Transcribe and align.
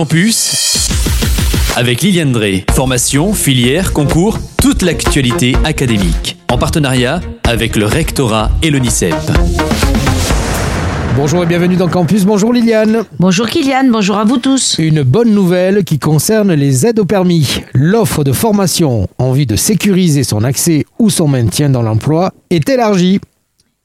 Campus 0.00 0.88
avec 1.76 2.00
Liliane 2.00 2.32
Drey. 2.32 2.64
Formation, 2.72 3.34
filière, 3.34 3.92
concours, 3.92 4.38
toute 4.56 4.80
l'actualité 4.80 5.54
académique. 5.62 6.38
En 6.50 6.56
partenariat 6.56 7.20
avec 7.46 7.76
le 7.76 7.84
rectorat 7.84 8.50
et 8.62 8.70
l'ONICEP. 8.70 9.14
Bonjour 11.16 11.42
et 11.42 11.46
bienvenue 11.46 11.76
dans 11.76 11.88
Campus. 11.88 12.24
Bonjour 12.24 12.50
Liliane. 12.50 13.04
Bonjour 13.18 13.46
Kylian, 13.46 13.90
bonjour 13.90 14.16
à 14.16 14.24
vous 14.24 14.38
tous. 14.38 14.78
Une 14.78 15.02
bonne 15.02 15.34
nouvelle 15.34 15.84
qui 15.84 15.98
concerne 15.98 16.54
les 16.54 16.86
aides 16.86 16.98
au 16.98 17.04
permis. 17.04 17.60
L'offre 17.74 18.24
de 18.24 18.32
formation 18.32 19.06
en 19.18 19.32
vue 19.32 19.44
de 19.44 19.56
sécuriser 19.56 20.24
son 20.24 20.44
accès 20.44 20.86
ou 20.98 21.10
son 21.10 21.28
maintien 21.28 21.68
dans 21.68 21.82
l'emploi 21.82 22.32
est 22.48 22.66
élargie. 22.70 23.20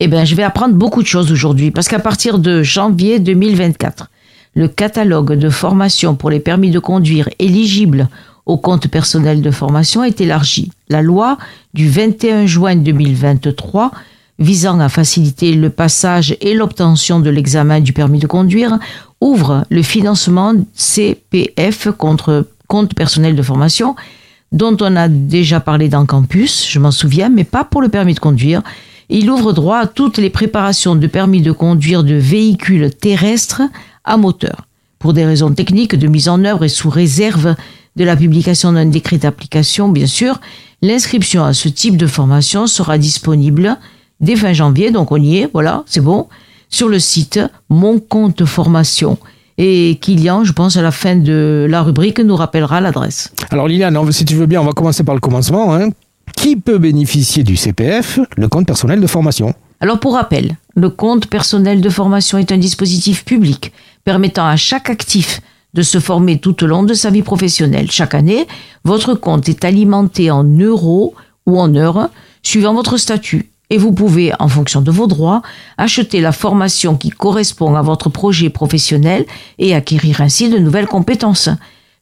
Eh 0.00 0.08
bien, 0.08 0.24
je 0.24 0.34
vais 0.34 0.44
apprendre 0.44 0.74
beaucoup 0.74 1.02
de 1.02 1.06
choses 1.06 1.30
aujourd'hui 1.30 1.70
parce 1.70 1.88
qu'à 1.88 1.98
partir 1.98 2.38
de 2.38 2.62
janvier 2.62 3.18
2024, 3.18 4.08
le 4.54 4.68
catalogue 4.68 5.34
de 5.34 5.50
formation 5.50 6.14
pour 6.14 6.30
les 6.30 6.40
permis 6.40 6.70
de 6.70 6.78
conduire 6.78 7.28
éligibles 7.38 8.08
au 8.46 8.56
compte 8.56 8.88
personnel 8.88 9.42
de 9.42 9.50
formation 9.50 10.02
est 10.02 10.20
élargi. 10.20 10.70
La 10.88 11.02
loi 11.02 11.38
du 11.74 11.88
21 11.88 12.46
juin 12.46 12.76
2023 12.76 13.92
visant 14.38 14.78
à 14.80 14.88
faciliter 14.88 15.52
le 15.52 15.70
passage 15.70 16.36
et 16.40 16.54
l'obtention 16.54 17.20
de 17.20 17.30
l'examen 17.30 17.80
du 17.80 17.92
permis 17.92 18.20
de 18.20 18.26
conduire 18.26 18.78
ouvre 19.20 19.64
le 19.68 19.82
financement 19.82 20.54
CPF 20.74 21.88
contre 21.96 22.46
compte 22.68 22.94
personnel 22.94 23.34
de 23.34 23.42
formation 23.42 23.96
dont 24.52 24.76
on 24.80 24.96
a 24.96 25.08
déjà 25.08 25.60
parlé 25.60 25.88
dans 25.88 26.06
Campus, 26.06 26.66
je 26.68 26.78
m'en 26.78 26.90
souviens, 26.90 27.28
mais 27.28 27.44
pas 27.44 27.64
pour 27.64 27.82
le 27.82 27.88
permis 27.88 28.14
de 28.14 28.20
conduire. 28.20 28.62
Il 29.10 29.30
ouvre 29.30 29.52
droit 29.52 29.78
à 29.78 29.86
toutes 29.86 30.18
les 30.18 30.30
préparations 30.30 30.94
de 30.94 31.06
permis 31.06 31.42
de 31.42 31.52
conduire 31.52 32.04
de 32.04 32.14
véhicules 32.14 32.90
terrestres 32.90 33.62
à 34.08 34.16
moteur. 34.16 34.66
Pour 34.98 35.12
des 35.12 35.24
raisons 35.24 35.52
techniques 35.52 35.94
de 35.94 36.08
mise 36.08 36.28
en 36.28 36.44
œuvre 36.44 36.64
et 36.64 36.68
sous 36.68 36.90
réserve 36.90 37.54
de 37.96 38.04
la 38.04 38.16
publication 38.16 38.72
d'un 38.72 38.86
décret 38.86 39.18
d'application, 39.18 39.88
bien 39.88 40.06
sûr, 40.06 40.40
l'inscription 40.82 41.44
à 41.44 41.52
ce 41.52 41.68
type 41.68 41.96
de 41.96 42.06
formation 42.06 42.66
sera 42.66 42.98
disponible 42.98 43.76
dès 44.20 44.36
fin 44.36 44.52
janvier, 44.52 44.90
donc 44.90 45.12
on 45.12 45.16
y 45.16 45.38
est, 45.38 45.50
voilà, 45.52 45.84
c'est 45.86 46.00
bon, 46.00 46.26
sur 46.68 46.88
le 46.88 46.98
site 46.98 47.40
Mon 47.68 48.00
compte 48.00 48.44
formation. 48.44 49.18
Et 49.56 49.98
Kylian, 50.00 50.44
je 50.44 50.52
pense, 50.52 50.76
à 50.76 50.82
la 50.82 50.92
fin 50.92 51.16
de 51.16 51.66
la 51.68 51.82
rubrique, 51.82 52.20
nous 52.20 52.36
rappellera 52.36 52.80
l'adresse. 52.80 53.32
Alors 53.50 53.66
Liliane, 53.66 54.12
si 54.12 54.24
tu 54.24 54.34
veux 54.34 54.46
bien, 54.46 54.60
on 54.60 54.64
va 54.64 54.72
commencer 54.72 55.02
par 55.02 55.14
le 55.14 55.20
commencement. 55.20 55.74
Hein. 55.74 55.88
Qui 56.36 56.56
peut 56.56 56.78
bénéficier 56.78 57.42
du 57.42 57.56
CPF, 57.56 58.20
le 58.36 58.48
compte 58.48 58.66
personnel 58.66 59.00
de 59.00 59.06
formation? 59.08 59.54
Alors 59.80 59.98
pour 59.98 60.14
rappel, 60.14 60.56
le 60.76 60.90
compte 60.90 61.26
personnel 61.26 61.80
de 61.80 61.90
formation 61.90 62.38
est 62.38 62.52
un 62.52 62.58
dispositif 62.58 63.24
public 63.24 63.72
permettant 64.08 64.46
à 64.46 64.56
chaque 64.56 64.88
actif 64.88 65.42
de 65.74 65.82
se 65.82 66.00
former 66.00 66.38
tout 66.38 66.64
au 66.64 66.66
long 66.66 66.82
de 66.82 66.94
sa 66.94 67.10
vie 67.10 67.20
professionnelle. 67.20 67.90
Chaque 67.90 68.14
année, 68.14 68.46
votre 68.82 69.12
compte 69.12 69.50
est 69.50 69.66
alimenté 69.66 70.30
en 70.30 70.44
euros 70.44 71.14
ou 71.44 71.60
en 71.60 71.74
heures, 71.74 72.08
suivant 72.42 72.72
votre 72.72 72.96
statut. 72.96 73.50
Et 73.68 73.76
vous 73.76 73.92
pouvez, 73.92 74.32
en 74.38 74.48
fonction 74.48 74.80
de 74.80 74.90
vos 74.90 75.08
droits, 75.08 75.42
acheter 75.76 76.22
la 76.22 76.32
formation 76.32 76.96
qui 76.96 77.10
correspond 77.10 77.74
à 77.74 77.82
votre 77.82 78.08
projet 78.08 78.48
professionnel 78.48 79.26
et 79.58 79.74
acquérir 79.74 80.22
ainsi 80.22 80.48
de 80.48 80.56
nouvelles 80.56 80.86
compétences. 80.86 81.50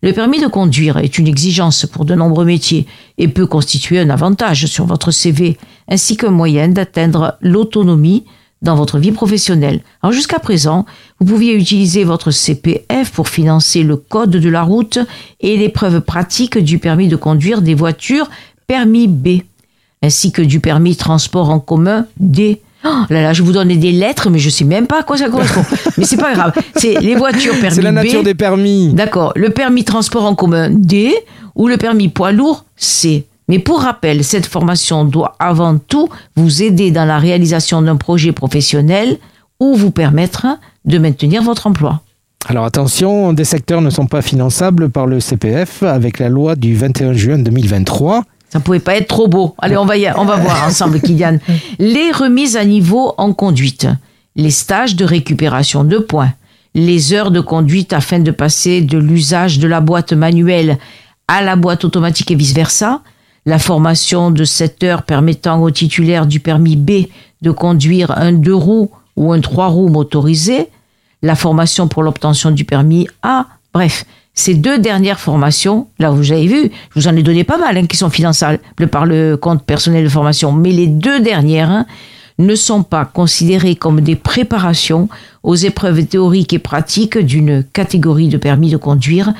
Le 0.00 0.12
permis 0.12 0.40
de 0.40 0.46
conduire 0.46 0.98
est 0.98 1.18
une 1.18 1.26
exigence 1.26 1.86
pour 1.86 2.04
de 2.04 2.14
nombreux 2.14 2.44
métiers 2.44 2.86
et 3.18 3.26
peut 3.26 3.48
constituer 3.48 3.98
un 3.98 4.10
avantage 4.10 4.66
sur 4.66 4.86
votre 4.86 5.10
CV, 5.10 5.58
ainsi 5.88 6.16
qu'un 6.16 6.30
moyen 6.30 6.68
d'atteindre 6.68 7.36
l'autonomie 7.40 8.22
dans 8.66 8.76
votre 8.76 8.98
vie 8.98 9.12
professionnelle. 9.12 9.80
Alors 10.02 10.12
jusqu'à 10.12 10.38
présent, 10.38 10.84
vous 11.20 11.26
pouviez 11.26 11.54
utiliser 11.54 12.04
votre 12.04 12.30
CPF 12.30 13.10
pour 13.12 13.28
financer 13.28 13.82
le 13.82 13.96
code 13.96 14.30
de 14.30 14.48
la 14.48 14.62
route 14.62 14.98
et 15.40 15.56
l'épreuve 15.56 16.00
pratique 16.00 16.58
du 16.58 16.78
permis 16.78 17.08
de 17.08 17.16
conduire 17.16 17.62
des 17.62 17.74
voitures 17.74 18.28
permis 18.66 19.08
B, 19.08 19.40
ainsi 20.02 20.32
que 20.32 20.42
du 20.42 20.60
permis 20.60 20.96
transport 20.96 21.48
en 21.48 21.60
commun 21.60 22.06
D. 22.20 22.60
Oh 22.84 22.88
là 23.08 23.22
là, 23.22 23.32
je 23.32 23.42
vous 23.42 23.52
donne 23.52 23.68
des 23.68 23.92
lettres, 23.92 24.30
mais 24.30 24.38
je 24.38 24.50
sais 24.50 24.64
même 24.64 24.86
pas 24.86 25.00
à 25.00 25.02
quoi 25.02 25.16
ça 25.16 25.28
correspond. 25.28 25.64
mais 25.96 26.04
c'est 26.04 26.16
pas 26.18 26.34
grave. 26.34 26.52
C'est 26.76 27.00
les 27.00 27.14
voitures 27.14 27.54
permis 27.58 27.74
C'est 27.76 27.82
la 27.82 27.90
B. 27.90 27.94
nature 27.94 28.22
des 28.22 28.34
permis. 28.34 28.92
D'accord. 28.92 29.32
Le 29.34 29.50
permis 29.50 29.84
transport 29.84 30.24
en 30.24 30.34
commun 30.34 30.70
D 30.70 31.14
ou 31.54 31.68
le 31.68 31.78
permis 31.78 32.08
poids 32.08 32.32
lourd 32.32 32.64
C. 32.76 33.26
Mais 33.48 33.58
pour 33.58 33.80
rappel, 33.82 34.24
cette 34.24 34.46
formation 34.46 35.04
doit 35.04 35.34
avant 35.38 35.78
tout 35.78 36.08
vous 36.36 36.62
aider 36.62 36.90
dans 36.90 37.04
la 37.04 37.18
réalisation 37.18 37.80
d'un 37.82 37.96
projet 37.96 38.32
professionnel 38.32 39.18
ou 39.60 39.74
vous 39.74 39.90
permettre 39.90 40.46
de 40.84 40.98
maintenir 40.98 41.42
votre 41.42 41.66
emploi. 41.66 42.00
Alors 42.48 42.64
attention, 42.64 43.32
des 43.32 43.44
secteurs 43.44 43.80
ne 43.80 43.90
sont 43.90 44.06
pas 44.06 44.22
finançables 44.22 44.88
par 44.90 45.06
le 45.06 45.20
CPF 45.20 45.82
avec 45.82 46.18
la 46.18 46.28
loi 46.28 46.54
du 46.56 46.74
21 46.76 47.12
juin 47.12 47.38
2023. 47.38 48.24
Ça 48.48 48.60
pouvait 48.60 48.78
pas 48.78 48.96
être 48.96 49.08
trop 49.08 49.26
beau. 49.26 49.54
Allez, 49.58 49.76
on 49.76 49.84
va, 49.84 49.96
y- 49.96 50.10
on 50.16 50.24
va 50.24 50.36
voir 50.36 50.64
ensemble, 50.66 51.00
Kylian. 51.00 51.38
Les 51.78 52.12
remises 52.12 52.56
à 52.56 52.64
niveau 52.64 53.14
en 53.18 53.32
conduite, 53.32 53.88
les 54.36 54.50
stages 54.52 54.94
de 54.94 55.04
récupération 55.04 55.82
de 55.82 55.98
points, 55.98 56.32
les 56.74 57.12
heures 57.12 57.30
de 57.32 57.40
conduite 57.40 57.92
afin 57.92 58.18
de 58.20 58.30
passer 58.30 58.80
de 58.82 58.98
l'usage 58.98 59.58
de 59.58 59.66
la 59.66 59.80
boîte 59.80 60.12
manuelle 60.12 60.78
à 61.26 61.42
la 61.42 61.56
boîte 61.56 61.84
automatique 61.84 62.30
et 62.30 62.34
vice-versa, 62.36 63.00
la 63.46 63.60
formation 63.60 64.32
de 64.32 64.44
7 64.44 64.82
heures 64.82 65.02
permettant 65.04 65.62
aux 65.62 65.70
titulaires 65.70 66.26
du 66.26 66.40
permis 66.40 66.76
B 66.76 67.06
de 67.42 67.50
conduire 67.52 68.10
un 68.18 68.32
deux 68.32 68.54
roues 68.54 68.90
ou 69.14 69.32
un 69.32 69.40
trois 69.40 69.68
roues 69.68 69.88
motorisé, 69.88 70.68
la 71.22 71.36
formation 71.36 71.88
pour 71.88 72.02
l'obtention 72.02 72.50
du 72.50 72.64
permis 72.64 73.06
A, 73.22 73.46
bref, 73.72 74.04
ces 74.34 74.54
deux 74.54 74.78
dernières 74.78 75.20
formations, 75.20 75.86
là 75.98 76.10
vous 76.10 76.32
avez 76.32 76.46
vu, 76.46 76.70
je 76.90 77.00
vous 77.00 77.08
en 77.08 77.16
ai 77.16 77.22
donné 77.22 77.44
pas 77.44 77.56
mal 77.56 77.78
hein, 77.78 77.86
qui 77.86 77.96
sont 77.96 78.10
finançables 78.10 78.60
par 78.90 79.06
le 79.06 79.36
compte 79.36 79.62
personnel 79.62 80.04
de 80.04 80.08
formation, 80.10 80.52
mais 80.52 80.72
les 80.72 80.88
deux 80.88 81.20
dernières 81.20 81.70
hein, 81.70 81.86
ne 82.38 82.54
sont 82.54 82.82
pas 82.82 83.06
considérées 83.06 83.76
comme 83.76 84.00
des 84.02 84.16
préparations 84.16 85.08
aux 85.42 85.54
épreuves 85.54 86.04
théoriques 86.04 86.52
et 86.52 86.58
pratiques 86.58 87.16
d'une 87.16 87.64
catégorie 87.64 88.28
de 88.28 88.36
permis 88.36 88.70
de 88.70 88.76
conduire 88.76 89.32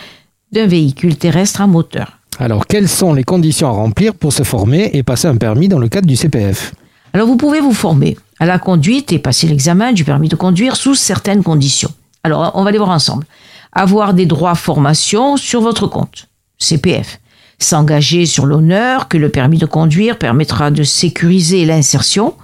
d'un 0.53 0.66
véhicule 0.66 1.16
terrestre 1.16 1.61
à 1.61 1.66
moteur. 1.66 2.16
Alors 2.38 2.66
quelles 2.66 2.88
sont 2.88 3.14
les 3.14 3.24
conditions 3.24 3.69
à 3.69 3.72
remplir 3.72 4.14
pour 4.14 4.32
se 4.32 4.42
former 4.42 4.91
et 4.92 5.02
passer 5.02 5.26
un 5.26 5.36
permis 5.36 5.69
dans 5.69 5.78
le 5.78 5.88
cadre 5.88 6.06
du 6.06 6.16
CPF 6.16 6.74
Alors 7.14 7.26
vous 7.26 7.36
pouvez 7.36 7.60
vous 7.60 7.72
former 7.72 8.16
à 8.38 8.47
la 8.47 8.58
conduite 8.58 9.12
et 9.12 9.19
passer 9.19 9.47
l'examen 9.47 9.92
du 9.92 10.04
permis 10.04 10.28
de 10.28 10.36
conduire 10.36 10.76
sous 10.76 10.94
certaines 10.94 11.42
conditions. 11.42 11.91
Alors 12.24 12.52
on 12.54 12.64
va 12.64 12.70
les 12.70 12.78
voir 12.78 12.91
ensemble. 12.91 13.24
Avoir 13.72 14.12
des 14.12 14.26
droits 14.26 14.54
formation 14.54 15.36
sur 15.36 15.60
votre 15.62 15.86
compte, 15.86 16.28
CPF. 16.58 17.20
S'engager 17.58 18.26
sur 18.26 18.44
l'honneur 18.44 19.08
que 19.08 19.16
le 19.16 19.30
permis 19.30 19.58
de 19.58 19.66
conduire 19.66 20.18
permettra 20.18 20.70
de 20.70 20.82
sécuriser 20.82 21.64
l'insertion 21.64 22.34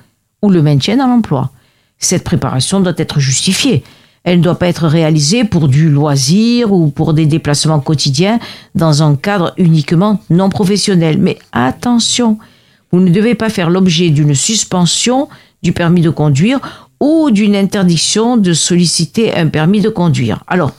ou 0.40 0.48
le 0.48 0.62
maintien 0.62 0.96
dans 0.96 1.06
l'emploi. 1.06 1.50
Cette 1.98 2.24
préparation 2.24 2.80
doit 2.80 2.94
être 2.96 3.20
justifiée. 3.20 3.84
Elle 4.24 4.38
ne 4.38 4.42
doit 4.42 4.58
pas 4.58 4.68
être 4.68 4.86
réalisée 4.86 5.44
pour 5.44 5.68
du 5.68 5.90
loisir 5.90 6.72
ou 6.72 6.88
pour 6.88 7.12
des 7.12 7.26
déplacements 7.26 7.80
quotidiens 7.80 8.38
dans 8.74 9.02
un 9.02 9.16
cadre 9.16 9.52
uniquement 9.56 10.20
non 10.30 10.48
professionnel. 10.48 11.18
Mais 11.18 11.38
attention, 11.52 12.38
vous 12.92 13.00
ne 13.00 13.10
devez 13.10 13.34
pas 13.34 13.48
faire 13.48 13.70
l'objet 13.70 14.10
d'une 14.10 14.34
suspension 14.34 15.28
du 15.62 15.72
permis 15.72 16.02
de 16.02 16.10
conduire 16.10 16.60
ou 17.00 17.30
d'une 17.32 17.56
interdiction 17.56 18.36
de 18.36 18.52
solliciter 18.52 19.34
un 19.34 19.48
permis 19.48 19.80
de 19.80 19.88
conduire. 19.88 20.44
Alors, 20.46 20.70